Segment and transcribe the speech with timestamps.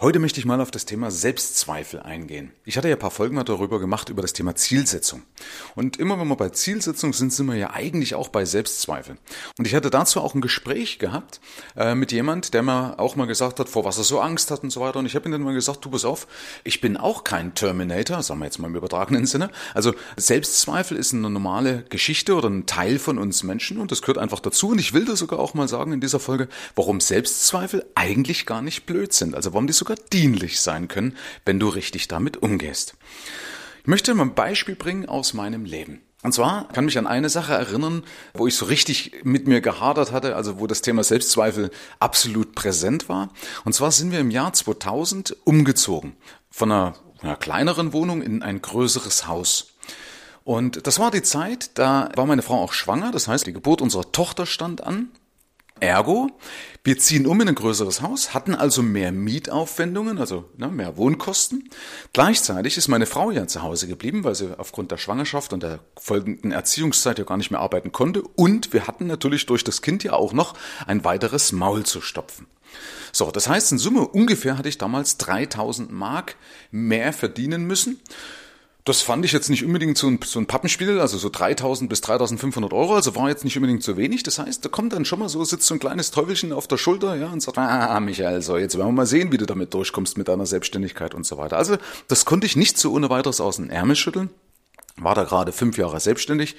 [0.00, 2.52] Heute möchte ich mal auf das Thema Selbstzweifel eingehen.
[2.64, 5.24] Ich hatte ja ein paar Folgen mal darüber gemacht, über das Thema Zielsetzung.
[5.74, 9.16] Und immer wenn wir bei Zielsetzung sind, sind wir ja eigentlich auch bei Selbstzweifel.
[9.58, 11.40] Und ich hatte dazu auch ein Gespräch gehabt
[11.76, 14.62] äh, mit jemand, der mir auch mal gesagt hat, vor was er so Angst hat
[14.62, 15.00] und so weiter.
[15.00, 16.28] Und ich habe ihm dann mal gesagt, du pass auf,
[16.62, 19.50] ich bin auch kein Terminator, sagen wir jetzt mal im übertragenen Sinne.
[19.74, 24.18] Also Selbstzweifel ist eine normale Geschichte oder ein Teil von uns Menschen und das gehört
[24.18, 24.68] einfach dazu.
[24.68, 26.46] Und ich will das sogar auch mal sagen in dieser Folge,
[26.76, 29.34] warum Selbstzweifel eigentlich gar nicht blöd sind.
[29.34, 32.94] Also warum die so sogar dienlich sein können, wenn du richtig damit umgehst.
[33.80, 36.02] Ich möchte mal ein Beispiel bringen aus meinem Leben.
[36.22, 38.02] Und zwar kann mich an eine Sache erinnern,
[38.34, 43.08] wo ich so richtig mit mir gehadert hatte, also wo das Thema Selbstzweifel absolut präsent
[43.08, 43.30] war.
[43.64, 46.16] Und zwar sind wir im Jahr 2000 umgezogen
[46.50, 49.74] von einer, einer kleineren Wohnung in ein größeres Haus.
[50.42, 53.80] Und das war die Zeit, da war meine Frau auch schwanger, das heißt, die Geburt
[53.80, 55.10] unserer Tochter stand an.
[55.80, 56.30] Ergo,
[56.84, 61.68] wir ziehen um in ein größeres Haus, hatten also mehr Mietaufwendungen, also ne, mehr Wohnkosten.
[62.12, 65.80] Gleichzeitig ist meine Frau ja zu Hause geblieben, weil sie aufgrund der Schwangerschaft und der
[65.98, 68.22] folgenden Erziehungszeit ja gar nicht mehr arbeiten konnte.
[68.22, 70.54] Und wir hatten natürlich durch das Kind ja auch noch
[70.86, 72.46] ein weiteres Maul zu stopfen.
[73.12, 76.36] So, das heißt, in Summe ungefähr hatte ich damals 3000 Mark
[76.70, 78.00] mehr verdienen müssen.
[78.88, 82.00] Das fand ich jetzt nicht unbedingt so ein, so ein Pappenspiel, also so 3000 bis
[82.00, 84.22] 3500 Euro, also war jetzt nicht unbedingt so wenig.
[84.22, 86.78] Das heißt, da kommt dann schon mal so, sitzt so ein kleines Teufelchen auf der
[86.78, 89.74] Schulter, ja, und sagt, ah, Michael, so, jetzt werden wir mal sehen, wie du damit
[89.74, 91.58] durchkommst mit deiner Selbstständigkeit und so weiter.
[91.58, 91.76] Also,
[92.08, 94.30] das konnte ich nicht so ohne weiteres aus den Ärmel schütteln.
[94.96, 96.56] War da gerade fünf Jahre selbstständig.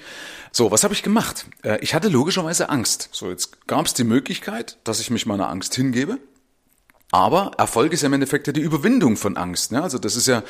[0.52, 1.46] So, was habe ich gemacht?
[1.64, 3.08] Äh, ich hatte logischerweise Angst.
[3.10, 6.18] So, jetzt gab es die Möglichkeit, dass ich mich meiner Angst hingebe.
[7.12, 9.72] Aber Erfolg ist ja im Endeffekt ja die Überwindung von Angst.
[9.72, 9.82] Ne?
[9.82, 10.44] Also das ist ja,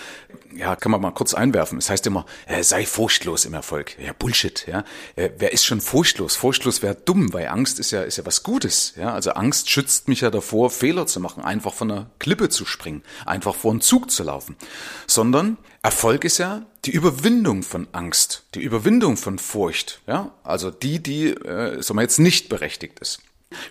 [0.54, 1.78] ja, kann man mal kurz einwerfen.
[1.78, 3.98] Es das heißt immer, äh, sei furchtlos im Erfolg.
[3.98, 4.66] Ja, Bullshit.
[4.66, 4.84] Ja,
[5.16, 6.36] äh, wer ist schon furchtlos?
[6.36, 8.94] Furchtlos wäre dumm, weil Angst ist ja ist ja was Gutes.
[8.96, 12.66] Ja, also Angst schützt mich ja davor, Fehler zu machen, einfach von einer Klippe zu
[12.66, 14.56] springen, einfach vor einen Zug zu laufen.
[15.06, 20.02] Sondern Erfolg ist ja die Überwindung von Angst, die Überwindung von Furcht.
[20.06, 23.22] Ja, also die, die, äh, sagen wir jetzt nicht berechtigt ist.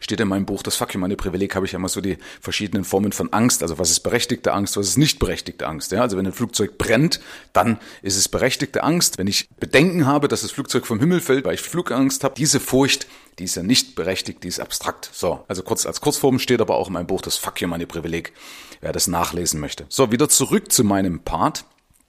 [0.02, 2.84] Steht in meinem Buch, das Fuck meine Privileg, habe ich ja mal so die verschiedenen
[2.84, 3.64] Formen von Angst.
[3.64, 5.92] Also was ist berechtigte Angst, was ist nicht berechtigte Angst.
[5.92, 7.22] Ja, also wenn ein Flugzeug brennt,
[7.54, 9.18] dann ist es berechtigte Angst.
[9.18, 12.60] Wenn ich Bedenken habe, dass das Flugzeug vom Himmel fällt, weil ich Flugangst habe, diese
[12.60, 13.08] Furcht,
[13.40, 15.10] die ist ja nicht berechtigt, die ist abstrakt.
[15.14, 18.34] So, also kurz als Kurzform steht aber auch in meinem Buch, das Fuck meine Privileg,
[18.82, 19.86] wer das nachlesen möchte.
[19.88, 21.64] So, wieder zurück zu meinem Part.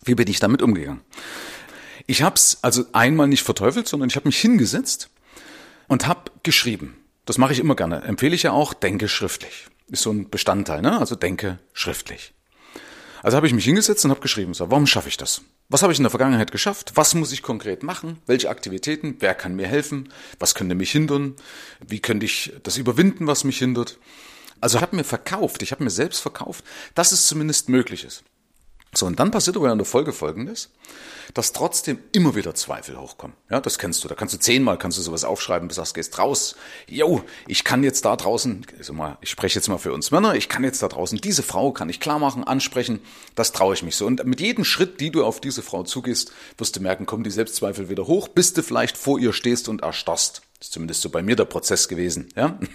[0.04, 1.02] Wie bin ich damit umgegangen?
[2.06, 5.10] Ich habe es also einmal nicht verteufelt, sondern ich habe mich hingesetzt
[5.86, 6.96] und habe geschrieben.
[7.24, 8.02] Das mache ich immer gerne.
[8.02, 9.66] Empfehle ich ja auch, denke schriftlich.
[9.88, 10.98] Ist so ein Bestandteil, ne?
[10.98, 12.34] Also denke schriftlich.
[13.22, 15.42] Also habe ich mich hingesetzt und habe geschrieben, so, warum schaffe ich das?
[15.68, 16.92] Was habe ich in der Vergangenheit geschafft?
[16.94, 18.18] Was muss ich konkret machen?
[18.26, 19.16] Welche Aktivitäten?
[19.20, 20.12] Wer kann mir helfen?
[20.38, 21.36] Was könnte mich hindern?
[21.86, 23.98] Wie könnte ich das überwinden, was mich hindert?
[24.60, 26.64] Also ich habe mir verkauft, ich habe mir selbst verkauft,
[26.94, 28.24] dass es zumindest möglich ist.
[28.94, 30.70] So, und dann passiert aber in der Folge Folgendes
[31.34, 33.36] dass trotzdem immer wieder Zweifel hochkommen.
[33.50, 34.08] Ja, das kennst du.
[34.08, 36.56] Da kannst du zehnmal kannst du sowas aufschreiben, du sagst, gehst raus.
[36.88, 40.34] Jo, ich kann jetzt da draußen, also mal, ich spreche jetzt mal für uns Männer,
[40.34, 43.00] ich kann jetzt da draußen diese Frau kann ich klar machen, ansprechen,
[43.34, 44.06] das traue ich mich so.
[44.06, 47.30] Und mit jedem Schritt, die du auf diese Frau zugehst, wirst du merken, kommen die
[47.30, 50.42] Selbstzweifel wieder hoch, bis du vielleicht vor ihr stehst und erstarrst.
[50.60, 52.28] Das ist zumindest so bei mir der Prozess gewesen.
[52.36, 52.58] Ja?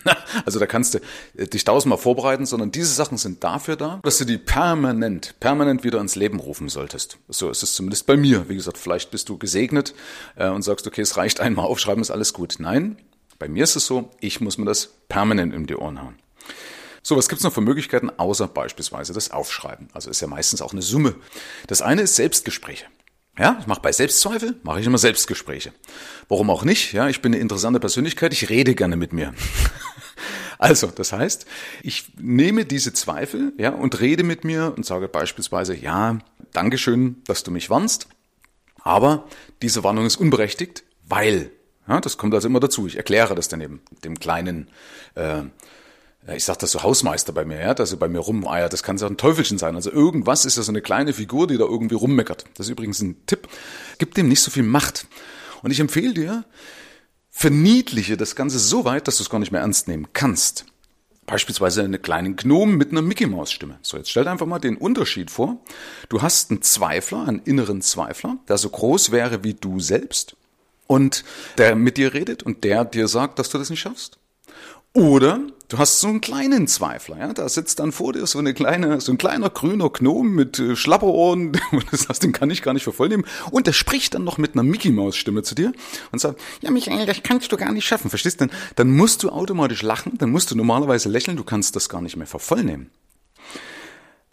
[0.46, 1.00] Also da kannst du
[1.38, 5.84] äh, dich tausendmal vorbereiten, sondern diese Sachen sind dafür da, dass du die permanent, permanent
[5.84, 7.18] wieder ins Leben rufen solltest.
[7.29, 8.50] So ist es zumindest bei mir.
[8.50, 9.94] Wie gesagt, vielleicht bist du gesegnet
[10.35, 12.56] äh, und sagst, okay, es reicht einmal aufschreiben, ist alles gut.
[12.57, 12.97] Nein,
[13.38, 16.16] bei mir ist es so, ich muss mir das permanent in die Ohren hauen.
[17.03, 19.90] So, was gibt's noch für Möglichkeiten, außer beispielsweise das Aufschreiben?
[19.94, 21.16] Also ist ja meistens auch eine Summe.
[21.67, 22.85] Das eine ist Selbstgespräche.
[23.38, 25.73] Ja, ich mache bei Selbstzweifel, mache ich immer Selbstgespräche.
[26.29, 26.94] Warum auch nicht?
[26.94, 29.34] Ja, ich bin eine interessante Persönlichkeit, ich rede gerne mit mir.
[30.57, 31.46] Also, das heißt,
[31.84, 36.20] ich nehme diese Zweifel, ja, und rede mit mir und sage beispielsweise, ja,
[36.53, 38.08] Dankeschön, dass du mich warnst,
[38.82, 39.28] aber
[39.61, 41.52] diese Warnung ist unberechtigt, weil,
[41.90, 42.88] ja, das kommt also immer dazu.
[42.88, 44.70] Ich erkläre das dann eben dem kleinen
[45.16, 45.41] äh,
[46.33, 48.73] ich sag das so Hausmeister bei mir, ja, dass er bei mir rumeiert.
[48.73, 49.75] Das kann so ein Teufelchen sein.
[49.75, 52.45] Also irgendwas ist ja so eine kleine Figur, die da irgendwie rummeckert.
[52.55, 53.47] Das ist übrigens ein Tipp.
[53.99, 55.07] Gib dem nicht so viel Macht.
[55.61, 56.45] Und ich empfehle dir,
[57.29, 60.66] verniedliche das Ganze so weit, dass du es gar nicht mehr ernst nehmen kannst.
[61.27, 63.79] Beispielsweise eine kleinen Gnom mit einer Mickey Maus Stimme.
[63.81, 65.57] So, jetzt stell dir einfach mal den Unterschied vor.
[66.09, 70.35] Du hast einen Zweifler, einen inneren Zweifler, der so groß wäre wie du selbst
[70.87, 71.23] und
[71.57, 74.17] der mit dir redet und der dir sagt, dass du das nicht schaffst.
[74.93, 78.53] Oder Du hast so einen kleinen Zweifler, ja, da sitzt dann vor dir so eine
[78.53, 81.53] kleine, so ein kleiner grüner Gnom mit äh, Schlapperohren,
[81.91, 83.26] das heißt, den kann ich gar nicht für voll nehmen.
[83.50, 85.73] Und der spricht dann noch mit einer Mickey Maus Stimme zu dir
[86.12, 88.47] und sagt, ja Michael, das kannst du gar nicht schaffen, verstehst du?
[88.76, 92.16] Dann musst du automatisch lachen, dann musst du normalerweise lächeln, du kannst das gar nicht
[92.16, 92.91] mehr für voll nehmen.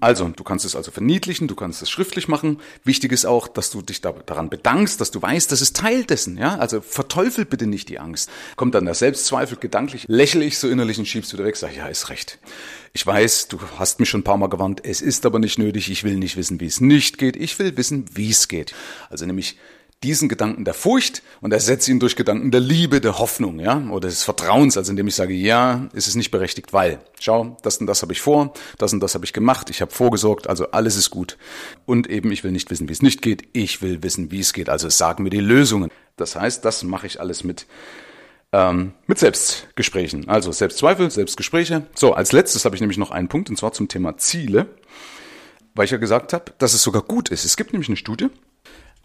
[0.03, 2.59] Also, du kannst es also verniedlichen, du kannst es schriftlich machen.
[2.83, 6.03] Wichtig ist auch, dass du dich da, daran bedankst, dass du weißt, das ist Teil
[6.03, 6.57] dessen, ja?
[6.57, 8.29] Also, verteufel bitte nicht die Angst.
[8.57, 11.87] Kommt dann der Selbstzweifel, gedanklich lächle ich so innerlich und schiebst wieder weg, sag, ja,
[11.87, 12.41] ist recht.
[12.93, 15.89] Ich weiß, du hast mich schon ein paar Mal gewarnt, es ist aber nicht nötig,
[15.89, 18.75] ich will nicht wissen, wie es nicht geht, ich will wissen, wie es geht.
[19.09, 19.57] Also nämlich
[20.03, 24.09] diesen Gedanken der Furcht und ersetze ihn durch Gedanken der Liebe, der Hoffnung, ja, oder
[24.09, 27.87] des Vertrauens, also indem ich sage, ja, ist es nicht berechtigt, weil, schau, das und
[27.87, 30.97] das habe ich vor, das und das habe ich gemacht, ich habe vorgesorgt, also alles
[30.97, 31.39] ist gut.
[31.87, 34.53] Und eben, ich will nicht wissen, wie es nicht geht, ich will wissen, wie es
[34.53, 35.91] geht, also sagen mir die Lösungen.
[36.17, 37.67] Das heißt, das mache ich alles mit
[38.53, 41.87] ähm, mit Selbstgesprächen, also Selbstzweifel, Selbstgespräche.
[41.95, 44.67] So, als letztes habe ich nämlich noch einen Punkt, und zwar zum Thema Ziele,
[45.75, 47.47] weil ich ja gesagt habe, dass es sogar gut ist.
[47.47, 48.29] Es gibt nämlich eine Studie,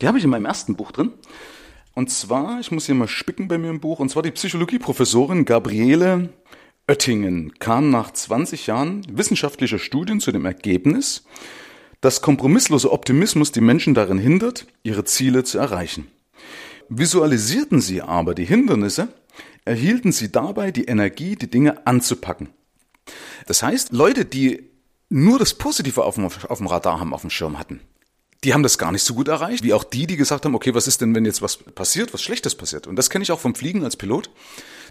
[0.02, 1.14] die habe ich in meinem ersten Buch drin.
[1.94, 5.46] Und zwar, ich muss hier mal spicken bei mir im Buch, und zwar die Psychologieprofessorin
[5.46, 6.30] Gabriele
[6.90, 11.26] Oettingen kam nach 20 Jahren wissenschaftlicher Studien zu dem Ergebnis,
[12.00, 16.08] dass kompromisslose Optimismus die Menschen darin hindert, ihre Ziele zu erreichen.
[16.88, 19.10] Visualisierten sie aber die Hindernisse,
[19.66, 22.50] erhielten sie dabei die Energie, die Dinge anzupacken.
[23.48, 24.70] Das heißt, Leute, die
[25.10, 27.82] nur das Positive auf dem, auf dem Radar haben, auf dem Schirm hatten,
[28.44, 30.74] die haben das gar nicht so gut erreicht, wie auch die, die gesagt haben, okay,
[30.74, 32.86] was ist denn, wenn jetzt was passiert, was Schlechtes passiert?
[32.88, 34.30] Und das kenne ich auch vom Fliegen als Pilot.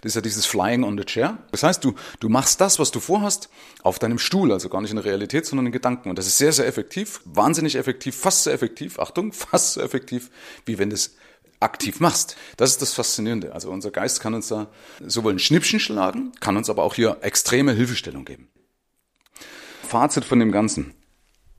[0.01, 1.37] Das ist ja dieses Flying on the Chair.
[1.51, 3.49] Das heißt, du, du machst das, was du vorhast,
[3.81, 6.09] auf deinem Stuhl, also gar nicht in der Realität, sondern in Gedanken.
[6.09, 10.29] Und das ist sehr, sehr effektiv, wahnsinnig effektiv, fast so effektiv, Achtung, fast so effektiv,
[10.65, 11.15] wie wenn du es
[11.59, 12.35] aktiv machst.
[12.57, 13.53] Das ist das Faszinierende.
[13.53, 14.67] Also unser Geist kann uns da
[15.05, 18.49] sowohl ein Schnippchen schlagen, kann uns aber auch hier extreme Hilfestellung geben.
[19.81, 20.93] Fazit von dem Ganzen.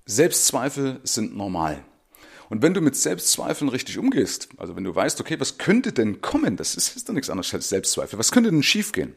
[0.08, 1.84] Selbstzweifel sind normal.
[2.48, 6.22] Und wenn du mit Selbstzweifeln richtig umgehst, also wenn du weißt, okay, was könnte denn
[6.22, 9.14] kommen, das ist, ist doch nichts anderes als Selbstzweifel, was könnte denn schiefgehen?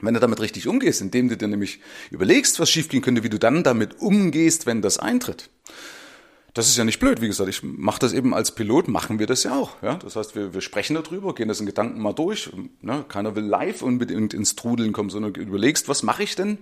[0.00, 1.80] Wenn du damit richtig umgehst, indem du dir nämlich
[2.12, 5.50] überlegst, was schiefgehen könnte, wie du dann damit umgehst, wenn das eintritt,
[6.52, 9.26] das ist ja nicht blöd, wie gesagt, ich mache das eben als Pilot, machen wir
[9.26, 9.82] das ja auch.
[9.82, 9.96] Ja?
[9.96, 12.50] Das heißt, wir, wir sprechen darüber, gehen das in Gedanken mal durch.
[12.80, 13.04] Ne?
[13.08, 16.58] Keiner will live unbedingt ins Trudeln kommen, sondern überlegst, was mache ich denn,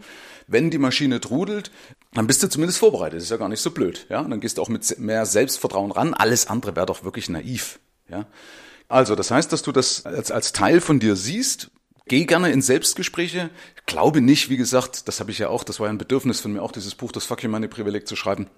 [0.46, 1.70] wenn die Maschine trudelt,
[2.14, 3.16] dann bist du zumindest vorbereitet.
[3.16, 4.06] Das ist ja gar nicht so blöd.
[4.10, 4.20] Ja?
[4.20, 6.14] Und dann gehst du auch mit mehr Selbstvertrauen ran.
[6.14, 7.78] Alles andere wäre doch wirklich naiv.
[8.08, 8.26] Ja?
[8.88, 11.70] Also, das heißt, dass du das als, als Teil von dir siehst,
[12.08, 13.50] Geh gerne in Selbstgespräche.
[13.86, 16.52] Glaube nicht, wie gesagt, das habe ich ja auch, das war ja ein Bedürfnis von
[16.52, 18.48] mir auch, dieses Buch, das Fuck You Money Privileg zu schreiben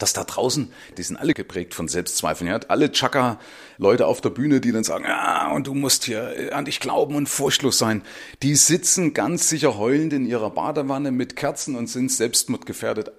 [0.00, 2.48] dass da draußen, die sind alle geprägt von Selbstzweifeln.
[2.48, 2.58] Ja?
[2.68, 6.80] Alle Chaka-Leute auf der Bühne, die dann sagen, ja, und du musst hier an dich
[6.80, 8.02] glauben und furchtlos sein.
[8.42, 13.12] Die sitzen ganz sicher heulend in ihrer Badewanne mit Kerzen und sind selbstmordgefährdet.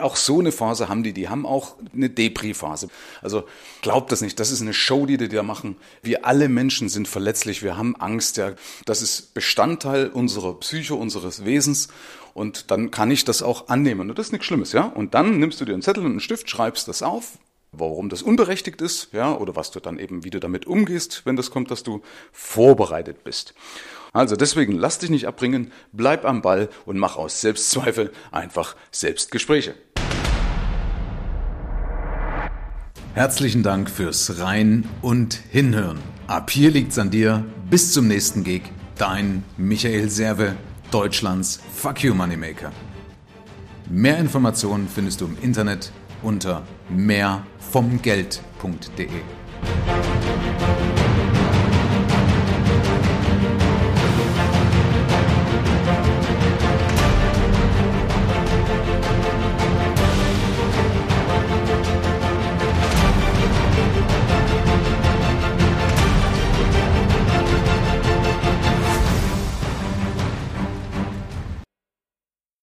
[0.00, 1.12] Auch so eine Phase haben die.
[1.12, 2.88] Die haben auch eine Depri-Phase.
[3.22, 3.44] Also
[3.80, 4.40] glaubt das nicht.
[4.40, 5.76] Das ist eine Show, die die da machen.
[6.02, 7.62] Wir alle Menschen sind verletzlich.
[7.62, 8.36] Wir haben Angst.
[8.38, 8.54] Ja.
[8.86, 11.88] Das ist Bestandteil unserer Psyche, unseres Wesens.
[12.34, 14.10] Und dann kann ich das auch annehmen.
[14.10, 14.82] Und das ist nichts Schlimmes, ja.
[14.82, 17.38] Und dann nimmst du dir einen Zettel und einen Stift, schreibst das auf,
[17.72, 21.36] warum das unberechtigt ist, ja, oder was du dann eben, wie du damit umgehst, wenn
[21.36, 22.02] das kommt, dass du
[22.32, 23.54] vorbereitet bist.
[24.12, 29.74] Also deswegen lass dich nicht abbringen, bleib am Ball und mach aus Selbstzweifel einfach Selbstgespräche.
[33.14, 36.00] Herzlichen Dank fürs Rein und Hinhören.
[36.26, 37.44] Ab hier liegt's an dir.
[37.70, 38.62] Bis zum nächsten Gig.
[38.98, 40.56] Dein Michael Serve
[40.94, 42.70] Deutschlands Fuck You Moneymaker.
[43.90, 45.90] Mehr Informationen findest du im Internet
[46.22, 49.08] unter mehrvomgeld.de.